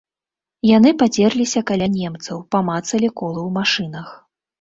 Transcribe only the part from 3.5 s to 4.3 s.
машынах.